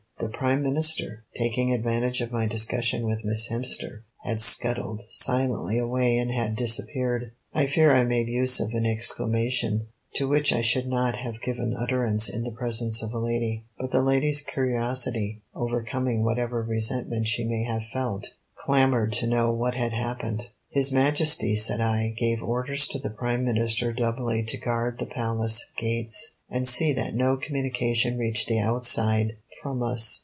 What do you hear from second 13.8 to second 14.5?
that lady's